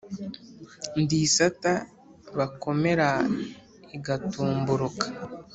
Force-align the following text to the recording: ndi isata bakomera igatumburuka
ndi 1.01 1.17
isata 1.27 1.73
bakomera 2.37 3.07
igatumburuka 3.95 5.05